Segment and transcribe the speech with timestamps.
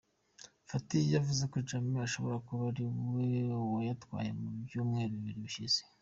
[0.67, 3.27] Fatty yavuze ko Jammeh ashobora kuba ari we
[3.73, 5.79] wayatwaye mu byumweru bibiri bishize.